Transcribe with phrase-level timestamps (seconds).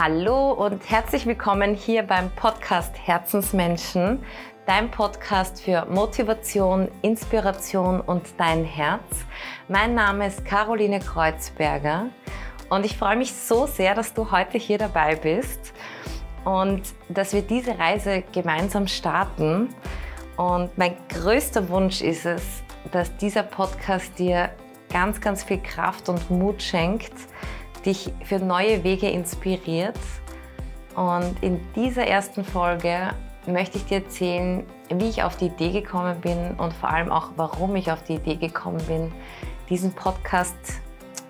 [0.00, 4.24] Hallo und herzlich willkommen hier beim Podcast Herzensmenschen,
[4.64, 9.02] dein Podcast für Motivation, Inspiration und dein Herz.
[9.66, 12.10] Mein Name ist Caroline Kreuzberger
[12.70, 15.74] und ich freue mich so sehr, dass du heute hier dabei bist
[16.44, 19.74] und dass wir diese Reise gemeinsam starten.
[20.36, 22.62] Und mein größter Wunsch ist es,
[22.92, 24.50] dass dieser Podcast dir
[24.92, 27.14] ganz, ganz viel Kraft und Mut schenkt,
[27.88, 29.98] dich für neue Wege inspiriert.
[30.94, 33.14] Und in dieser ersten Folge
[33.46, 37.30] möchte ich dir erzählen, wie ich auf die Idee gekommen bin und vor allem auch,
[37.36, 39.12] warum ich auf die Idee gekommen bin,
[39.70, 40.56] diesen Podcast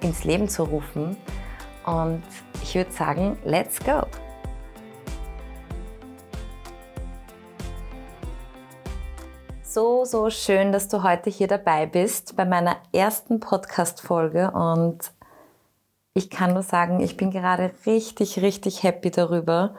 [0.01, 1.17] ins Leben zu rufen.
[1.87, 2.23] Und
[2.63, 4.03] ich würde sagen, let's go!
[9.63, 15.13] So, so schön, dass du heute hier dabei bist bei meiner ersten Podcast-Folge und
[16.19, 19.77] ich kann nur sagen, ich bin gerade richtig, richtig happy darüber,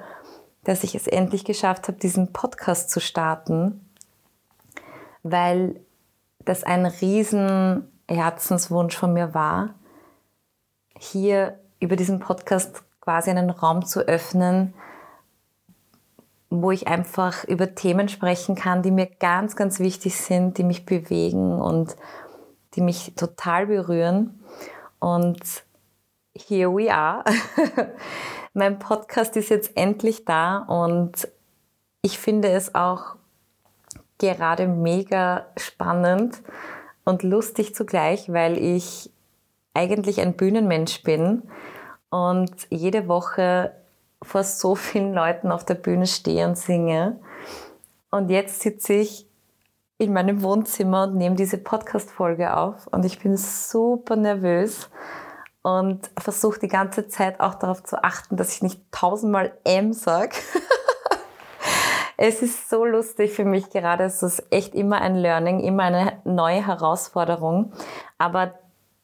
[0.64, 3.86] dass ich es endlich geschafft habe, diesen Podcast zu starten,
[5.22, 5.82] weil
[6.46, 9.76] das ein riesen Herzenswunsch von mir war,
[10.98, 14.74] hier über diesen Podcast quasi einen Raum zu öffnen,
[16.50, 20.86] wo ich einfach über Themen sprechen kann, die mir ganz, ganz wichtig sind, die mich
[20.86, 21.98] bewegen und
[22.76, 24.42] die mich total berühren.
[25.00, 25.64] Und
[26.36, 27.24] here we are.
[28.54, 31.28] mein Podcast ist jetzt endlich da und
[32.02, 33.16] ich finde es auch
[34.18, 36.42] gerade mega spannend
[37.06, 39.12] und lustig zugleich, weil ich
[39.74, 41.44] eigentlich ein Bühnenmensch bin
[42.10, 43.74] und jede Woche
[44.22, 47.20] vor so vielen Leuten auf der Bühne stehe und singe.
[48.12, 49.28] Und jetzt sitze ich
[49.98, 54.90] in meinem Wohnzimmer und nehme diese Podcast-Folge auf und ich bin super nervös
[55.62, 60.36] und versuche die ganze Zeit auch darauf zu achten, dass ich nicht tausendmal M sage.
[62.18, 64.06] es ist so lustig für mich gerade.
[64.06, 67.74] Es ist echt immer ein Learning, immer eine neue Herausforderung.
[68.18, 68.54] Aber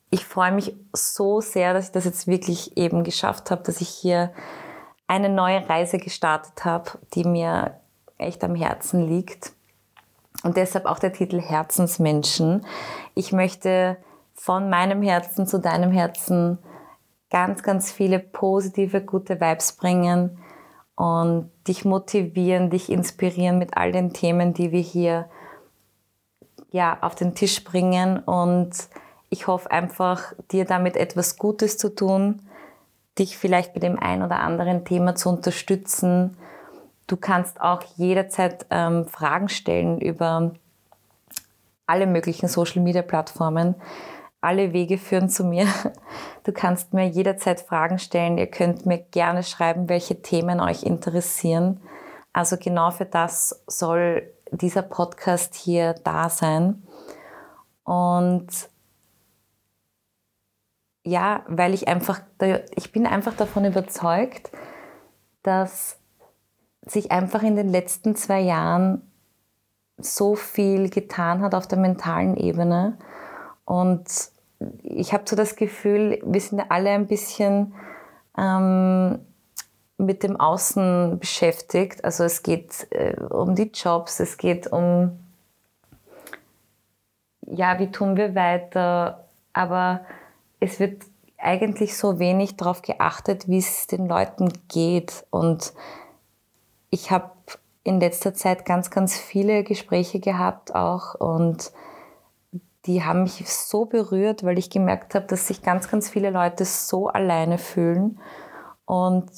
[0.10, 3.90] ich freue mich so sehr, dass ich das jetzt wirklich eben geschafft habe, dass ich
[3.90, 4.32] hier
[5.08, 7.80] eine neue Reise gestartet habe, die mir
[8.18, 9.52] echt am Herzen liegt.
[10.44, 12.66] Und deshalb auch der Titel Herzensmenschen.
[13.14, 13.98] Ich möchte
[14.36, 16.60] von meinem Herzen zu deinem Herzen
[17.30, 20.38] ganz, ganz viele positive, gute Vibes bringen
[20.96, 25.30] und dich motivieren, dich inspirieren mit all den Themen, die wir hier
[26.72, 28.20] ja, auf den Tisch bringen.
[28.20, 28.72] Und
[29.30, 32.42] ich hoffe einfach, dir damit etwas Gutes zu tun,
[33.18, 36.38] dich vielleicht mit dem ein oder anderen Thema zu unterstützen.
[37.08, 40.52] Du kannst auch jederzeit ähm, Fragen stellen über
[41.86, 43.76] alle möglichen Social-Media-Plattformen.
[44.46, 45.68] Alle Wege führen zu mir.
[46.44, 48.38] Du kannst mir jederzeit Fragen stellen.
[48.38, 51.82] Ihr könnt mir gerne schreiben, welche Themen euch interessieren.
[52.34, 56.84] Also genau für das soll dieser Podcast hier da sein.
[57.84, 58.70] Und
[61.04, 62.22] ja, weil ich einfach,
[62.76, 64.52] ich bin einfach davon überzeugt,
[65.42, 65.98] dass
[66.86, 69.02] sich einfach in den letzten zwei Jahren
[69.98, 73.00] so viel getan hat auf der mentalen Ebene.
[73.66, 74.35] Und
[74.84, 77.74] ich habe so das Gefühl, wir sind alle ein bisschen
[78.38, 79.20] ähm,
[79.98, 82.04] mit dem Außen beschäftigt.
[82.04, 85.20] Also es geht äh, um die Jobs, es geht um,
[87.42, 90.02] ja, wie tun wir weiter, aber
[90.60, 91.04] es wird
[91.38, 95.26] eigentlich so wenig darauf geachtet, wie es den Leuten geht.
[95.30, 95.74] Und
[96.90, 97.32] ich habe
[97.84, 101.72] in letzter Zeit ganz, ganz viele Gespräche gehabt auch und
[102.86, 106.66] die haben mich so berührt, weil ich gemerkt habe, dass sich ganz, ganz viele Leute
[106.66, 108.20] so alleine fühlen
[108.86, 109.30] und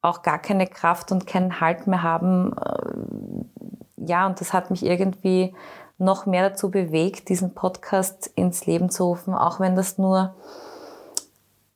[0.00, 2.54] auch gar keine Kraft und keinen Halt mehr haben.
[2.56, 5.54] Äh, ja, und das hat mich irgendwie
[5.98, 10.34] noch mehr dazu bewegt, diesen Podcast ins Leben zu rufen, auch wenn das nur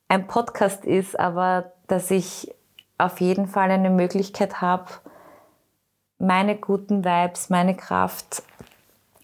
[0.07, 2.53] ein Podcast ist, aber dass ich
[2.97, 4.85] auf jeden Fall eine Möglichkeit habe,
[6.17, 8.43] meine guten Vibes, meine Kraft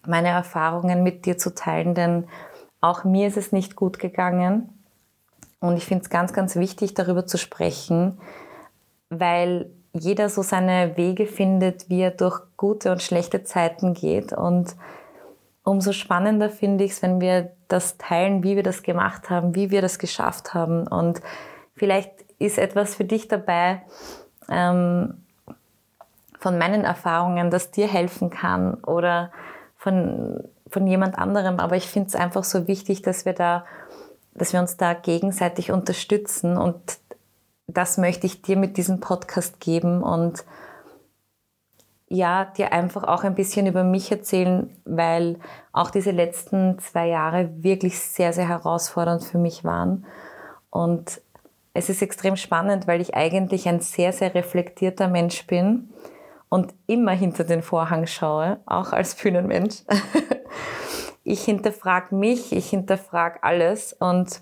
[0.08, 2.28] meine Erfahrungen mit dir zu teilen, denn
[2.80, 4.68] auch mir ist es nicht gut gegangen.
[5.60, 8.18] Und ich finde es ganz, ganz wichtig, darüber zu sprechen,
[9.08, 14.32] weil jeder so seine Wege findet, wie er durch gute und schlechte Zeiten geht.
[14.32, 14.76] Und
[15.64, 19.70] umso spannender finde ich es, wenn wir das teilen, wie wir das gemacht haben, wie
[19.70, 20.86] wir das geschafft haben.
[20.86, 21.20] Und
[21.74, 23.82] vielleicht ist etwas für dich dabei
[24.50, 25.24] ähm,
[26.38, 29.32] von meinen Erfahrungen, das dir helfen kann oder
[29.86, 33.64] von, von jemand anderem, aber ich finde es einfach so wichtig, dass wir da,
[34.34, 36.56] dass wir uns da gegenseitig unterstützen.
[36.56, 36.80] Und
[37.68, 40.44] das möchte ich dir mit diesem Podcast geben und
[42.08, 45.38] ja, dir einfach auch ein bisschen über mich erzählen, weil
[45.72, 50.04] auch diese letzten zwei Jahre wirklich sehr, sehr herausfordernd für mich waren.
[50.68, 51.20] Und
[51.74, 55.90] es ist extrem spannend, weil ich eigentlich ein sehr, sehr reflektierter Mensch bin
[56.48, 59.82] und immer hinter den Vorhang schaue, auch als Bühnenmensch.
[61.24, 64.40] ich hinterfrage mich, ich hinterfrage alles und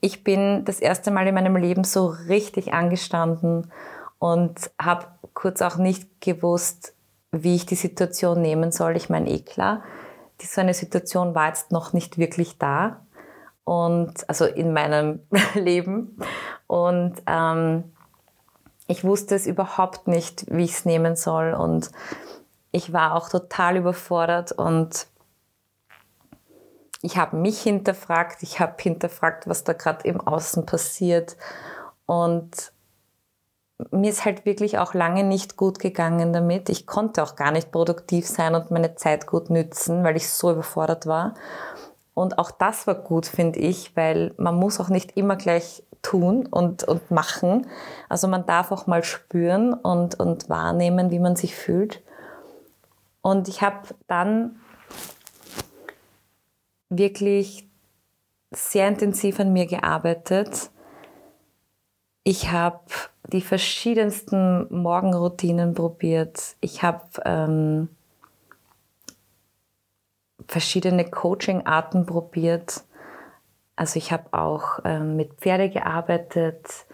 [0.00, 3.70] ich bin das erste Mal in meinem Leben so richtig angestanden
[4.18, 6.94] und habe kurz auch nicht gewusst,
[7.32, 8.96] wie ich die Situation nehmen soll.
[8.96, 9.82] Ich meine, eh klar,
[10.40, 13.06] die, so eine Situation war jetzt noch nicht wirklich da
[13.64, 15.20] und also in meinem
[15.54, 16.18] Leben
[16.66, 17.93] und ähm,
[18.86, 21.90] ich wusste es überhaupt nicht, wie ich es nehmen soll und
[22.72, 25.06] ich war auch total überfordert und
[27.02, 31.36] ich habe mich hinterfragt, ich habe hinterfragt, was da gerade im Außen passiert
[32.06, 32.72] und
[33.90, 36.68] mir ist halt wirklich auch lange nicht gut gegangen damit.
[36.68, 40.52] Ich konnte auch gar nicht produktiv sein und meine Zeit gut nützen, weil ich so
[40.52, 41.34] überfordert war.
[42.14, 46.46] Und auch das war gut, finde ich, weil man muss auch nicht immer gleich tun
[46.46, 47.66] und, und machen.
[48.08, 52.02] Also man darf auch mal spüren und, und wahrnehmen, wie man sich fühlt.
[53.22, 54.60] Und ich habe dann
[56.90, 57.68] wirklich
[58.52, 60.70] sehr intensiv an mir gearbeitet.
[62.22, 62.80] Ich habe
[63.32, 66.56] die verschiedensten Morgenroutinen probiert.
[66.60, 67.88] Ich habe ähm,
[70.46, 72.84] verschiedene Coaching-Arten probiert.
[73.76, 76.86] Also ich habe auch ähm, mit Pferde gearbeitet.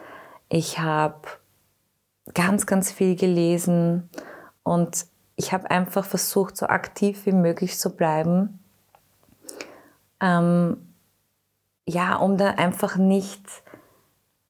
[0.49, 1.29] Ich habe
[2.35, 4.09] ganz, ganz viel gelesen
[4.63, 5.07] und
[5.37, 8.61] ich habe einfach versucht, so aktiv wie möglich zu bleiben.
[10.21, 10.95] Ähm,
[11.87, 13.45] ja, um da einfach nicht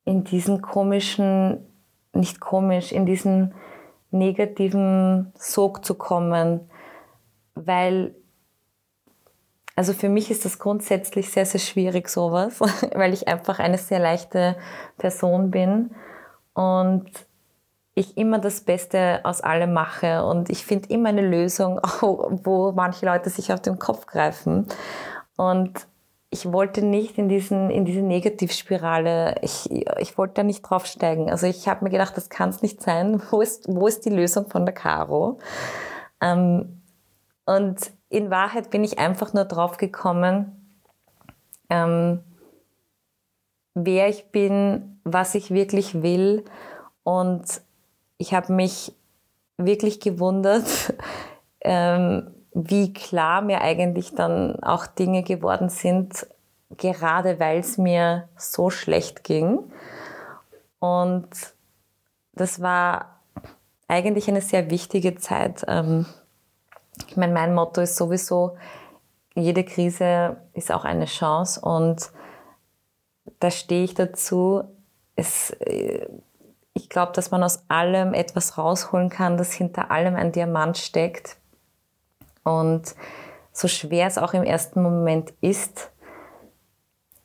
[0.05, 1.67] in diesen komischen
[2.13, 3.55] nicht komisch, in diesen
[4.11, 6.69] negativen Sog zu kommen,
[7.55, 8.15] weil
[9.77, 12.61] also für mich ist das grundsätzlich sehr, sehr schwierig, sowas,
[12.95, 14.57] weil ich einfach eine sehr leichte
[14.99, 15.91] Person bin
[16.55, 17.11] und
[17.95, 23.07] ich immer das Beste aus allem mache und ich finde immer eine Lösung, wo manche
[23.07, 24.67] Leute sich auf den Kopf greifen.
[25.37, 25.87] Und
[26.31, 29.69] ich wollte nicht in, diesen, in diese Negativspirale, ich,
[29.99, 31.29] ich wollte da nicht draufsteigen.
[31.29, 33.21] Also ich habe mir gedacht, das kann es nicht sein.
[33.31, 35.39] Wo ist, wo ist die Lösung von der Caro?
[36.21, 36.83] Ähm,
[37.47, 40.77] und in Wahrheit bin ich einfach nur drauf gekommen,
[41.71, 42.23] ähm,
[43.75, 46.45] wer ich bin, was ich wirklich will.
[47.05, 47.45] Und
[48.19, 48.93] ich habe mich
[49.57, 50.93] wirklich gewundert,
[51.61, 56.27] ähm, wie klar mir eigentlich dann auch Dinge geworden sind,
[56.77, 59.73] gerade weil es mir so schlecht ging.
[60.81, 61.29] Und
[62.33, 63.21] das war
[63.87, 65.65] eigentlich eine sehr wichtige Zeit.
[65.69, 66.07] Ähm,
[67.09, 68.57] ich meine, mein Motto ist sowieso,
[69.35, 72.11] jede Krise ist auch eine Chance und
[73.39, 74.65] da stehe ich dazu.
[75.17, 76.07] Es, äh,
[76.75, 81.37] ich glaube, dass man aus allem etwas rausholen kann, dass hinter allem ein Diamant steckt.
[82.43, 82.95] Und
[83.53, 85.91] so schwer es auch im ersten Moment ist,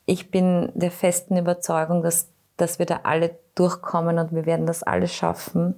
[0.05, 4.83] ich bin der festen Überzeugung, dass, dass wir da alle durchkommen und wir werden das
[4.83, 5.75] alles schaffen.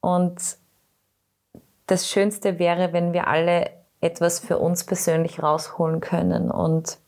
[0.00, 0.58] Und
[1.86, 6.50] das Schönste wäre, wenn wir alle etwas für uns persönlich rausholen können.
[6.50, 6.98] Und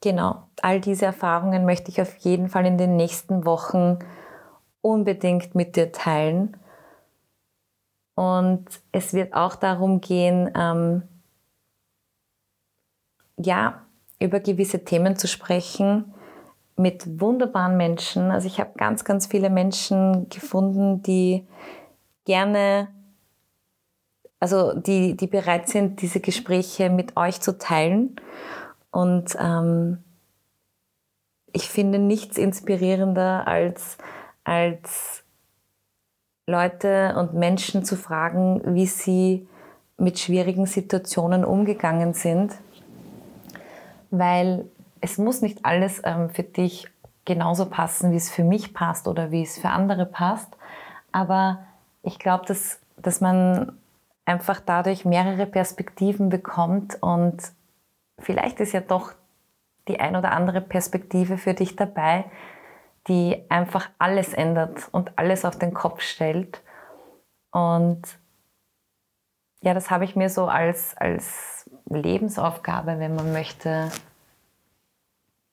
[0.00, 3.98] genau, all diese Erfahrungen möchte ich auf jeden Fall in den nächsten Wochen
[4.80, 6.56] unbedingt mit dir teilen.
[8.14, 11.02] Und es wird auch darum gehen, ähm,
[13.38, 13.86] ja,
[14.20, 16.12] über gewisse Themen zu sprechen
[16.76, 18.30] mit wunderbaren Menschen.
[18.30, 21.46] Also ich habe ganz, ganz viele Menschen gefunden, die
[22.24, 22.88] gerne,
[24.40, 28.16] also die, die bereit sind, diese Gespräche mit euch zu teilen.
[28.90, 29.98] Und ähm,
[31.52, 33.98] ich finde nichts inspirierender als,
[34.44, 35.24] als
[36.46, 39.46] Leute und Menschen zu fragen, wie sie
[39.96, 42.54] mit schwierigen Situationen umgegangen sind,
[44.10, 44.66] weil
[45.00, 46.88] es muss nicht alles ähm, für dich
[47.24, 50.56] genauso passen, wie es für mich passt oder wie es für andere passt,
[51.12, 51.64] aber
[52.02, 53.78] ich glaube, dass, dass man
[54.24, 57.42] einfach dadurch mehrere Perspektiven bekommt und
[58.18, 59.12] vielleicht ist ja doch
[59.88, 62.24] die ein oder andere Perspektive für dich dabei,
[63.08, 66.62] die einfach alles ändert und alles auf den Kopf stellt.
[67.50, 68.02] Und
[69.60, 73.90] ja, das habe ich mir so als, als Lebensaufgabe, wenn man möchte,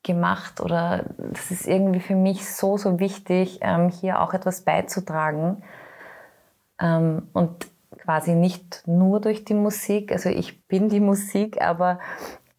[0.04, 5.62] gemacht oder das ist irgendwie für mich so, so wichtig, ähm, hier auch etwas beizutragen.
[6.80, 7.68] Ähm, und
[7.98, 12.00] quasi nicht nur durch die Musik, also ich bin die Musik, aber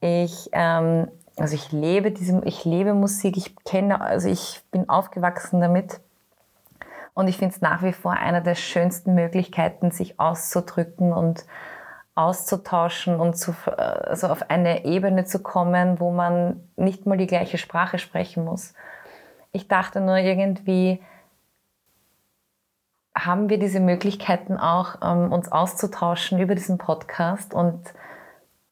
[0.01, 5.61] ich, ähm, also ich lebe diese, ich lebe Musik, ich kenne, also ich bin aufgewachsen
[5.61, 6.01] damit.
[7.15, 11.45] Und ich finde es nach wie vor eine der schönsten Möglichkeiten, sich auszudrücken und
[12.15, 17.59] auszutauschen und zu, also auf eine Ebene zu kommen, wo man nicht mal die gleiche
[17.59, 18.75] Sprache sprechen muss.
[19.53, 21.01] Ich dachte nur irgendwie,
[23.25, 27.55] haben wir diese Möglichkeiten auch, ähm, uns auszutauschen über diesen Podcast.
[27.55, 27.93] Und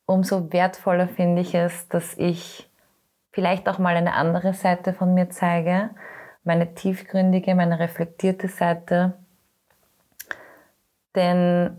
[0.07, 2.69] umso wertvoller finde ich es, dass ich
[3.33, 5.90] vielleicht auch mal eine andere Seite von mir zeige,
[6.45, 9.14] meine tiefgründige, meine reflektierte Seite.
[11.14, 11.76] Denn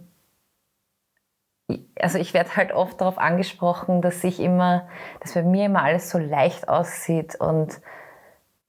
[1.99, 4.88] also ich werde halt oft darauf angesprochen, dass ich immer,
[5.19, 7.79] dass bei mir immer alles so leicht aussieht und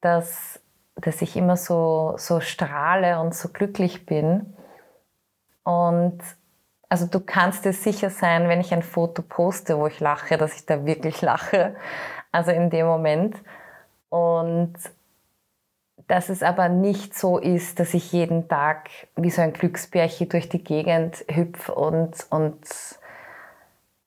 [0.00, 0.60] dass
[1.00, 4.54] dass ich immer so, so strahle und so glücklich bin.
[5.64, 6.18] Und
[6.88, 10.54] also du kannst dir sicher sein, wenn ich ein Foto poste, wo ich lache, dass
[10.56, 11.76] ich da wirklich lache.
[12.32, 13.36] Also in dem Moment.
[14.08, 14.74] Und
[16.08, 20.48] dass es aber nicht so ist, dass ich jeden Tag wie so ein Glücksbärchen durch
[20.48, 22.58] die Gegend hüpfe und, und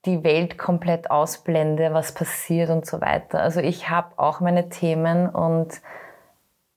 [0.05, 3.39] die Welt komplett ausblende, was passiert und so weiter.
[3.39, 5.81] Also ich habe auch meine Themen und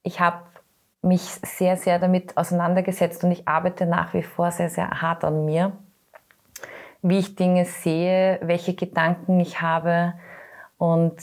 [0.07, 0.45] ich habe
[1.03, 5.45] mich sehr, sehr damit auseinandergesetzt und ich arbeite nach wie vor sehr, sehr hart an
[5.45, 5.73] mir,
[7.03, 10.15] wie ich Dinge sehe, welche Gedanken ich habe
[10.79, 11.17] und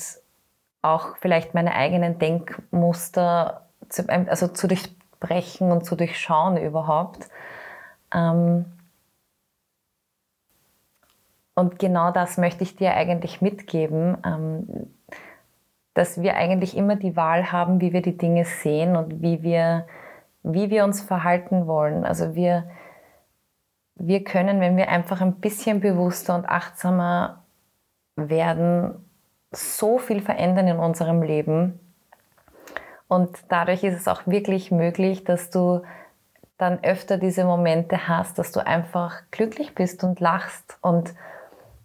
[0.81, 7.29] auch vielleicht meine eigenen Denkmuster zu, also zu durchbrechen und zu durchschauen überhaupt.
[8.13, 8.65] Ähm,
[11.55, 14.17] und genau das möchte ich dir eigentlich mitgeben.
[15.93, 19.85] Dass wir eigentlich immer die Wahl haben, wie wir die Dinge sehen und wie wir,
[20.41, 22.03] wie wir uns verhalten wollen.
[22.03, 22.69] Also wir,
[23.95, 27.43] wir können, wenn wir einfach ein bisschen bewusster und achtsamer
[28.15, 29.05] werden,
[29.51, 31.79] so viel verändern in unserem Leben.
[33.07, 35.83] Und dadurch ist es auch wirklich möglich, dass du
[36.57, 40.77] dann öfter diese Momente hast, dass du einfach glücklich bist und lachst.
[40.81, 41.13] Und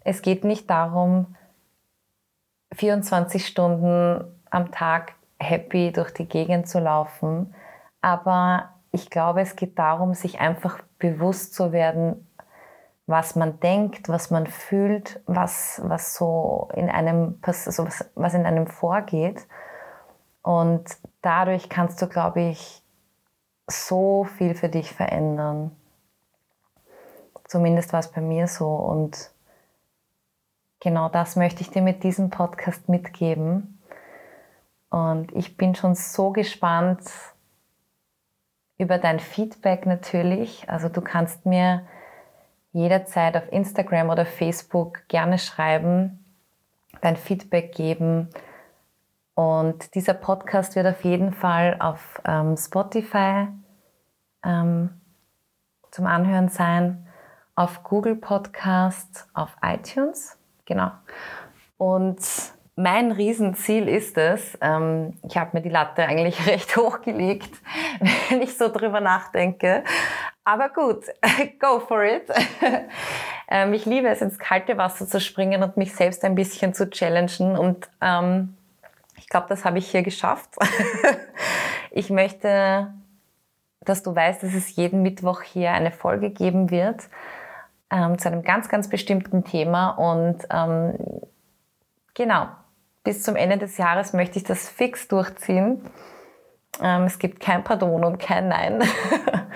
[0.04, 1.36] es geht nicht darum,
[2.74, 7.54] 24 Stunden am Tag happy durch die Gegend zu laufen.
[8.00, 12.26] Aber ich glaube, es geht darum, sich einfach bewusst zu werden,
[13.06, 18.44] was man denkt, was man fühlt, was, was so in einem, also was, was in
[18.44, 19.46] einem vorgeht.
[20.42, 20.84] Und
[21.22, 22.82] dadurch kannst du, glaube ich,
[23.66, 25.74] so viel für dich verändern.
[27.44, 28.68] Zumindest war es bei mir so.
[28.68, 29.30] Und
[30.80, 33.78] genau das möchte ich dir mit diesem Podcast mitgeben.
[34.90, 37.02] Und ich bin schon so gespannt
[38.78, 40.68] über dein Feedback natürlich.
[40.68, 41.86] Also du kannst mir
[42.72, 46.24] jederzeit auf Instagram oder Facebook gerne schreiben,
[47.00, 48.30] dein Feedback geben.
[49.34, 53.48] Und dieser Podcast wird auf jeden Fall auf ähm, Spotify
[54.44, 55.00] ähm,
[55.90, 57.06] zum Anhören sein,
[57.54, 60.37] auf Google Podcast, auf iTunes
[60.68, 60.90] Genau.
[61.78, 62.20] Und
[62.76, 67.50] mein Riesenziel ist es, ähm, ich habe mir die Latte eigentlich recht hochgelegt,
[68.28, 69.82] wenn ich so drüber nachdenke.
[70.44, 71.06] Aber gut,
[71.58, 72.28] go for it.
[73.50, 76.90] ähm, ich liebe es, ins kalte Wasser zu springen und mich selbst ein bisschen zu
[76.90, 77.56] challengen.
[77.56, 78.54] Und ähm,
[79.16, 80.50] ich glaube, das habe ich hier geschafft.
[81.90, 82.92] ich möchte,
[83.80, 87.08] dass du weißt, dass es jeden Mittwoch hier eine Folge geben wird
[87.90, 89.90] ähm, zu einem ganz, ganz bestimmten Thema.
[89.90, 90.94] Und ähm,
[92.14, 92.48] genau,
[93.04, 95.82] bis zum Ende des Jahres möchte ich das fix durchziehen.
[96.82, 98.82] Ähm, es gibt kein Pardon und kein Nein.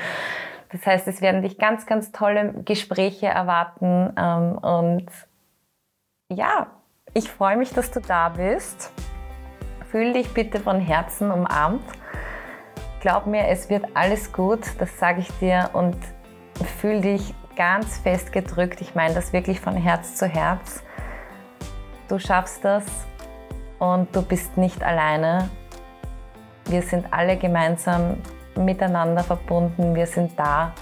[0.73, 4.13] das heißt, es werden dich ganz, ganz tolle Gespräche erwarten.
[4.17, 5.07] Ähm, und
[6.29, 6.69] ja,
[7.15, 8.93] ich freue mich, dass du da bist.
[9.91, 11.85] Fühl dich bitte von Herzen umarmt.
[13.01, 15.71] Glaub mir, es wird alles gut, das sage ich dir.
[15.75, 15.97] Und
[16.81, 18.81] fühl dich ganz fest gedrückt.
[18.81, 20.83] Ich meine das wirklich von Herz zu Herz.
[22.09, 22.85] Du schaffst das
[23.79, 25.49] und du bist nicht alleine.
[26.67, 28.17] Wir sind alle gemeinsam
[28.57, 29.95] miteinander verbunden.
[29.95, 30.73] Wir sind da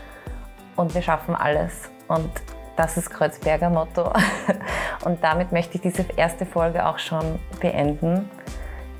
[0.77, 1.91] und wir schaffen alles.
[2.09, 2.31] Und
[2.77, 4.13] das ist Kreuzberger Motto.
[5.05, 8.29] Und damit möchte ich diese erste Folge auch schon beenden.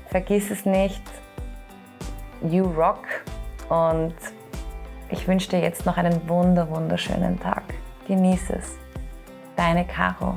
[0.07, 1.01] Vergiss es nicht.
[2.43, 3.05] You rock
[3.69, 4.15] und
[5.09, 7.60] ich wünsche dir jetzt noch einen wunder, wunderschönen Tag.
[8.07, 8.77] Genieße es.
[9.55, 10.35] Deine Caro.